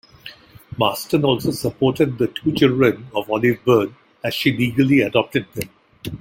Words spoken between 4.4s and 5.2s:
legally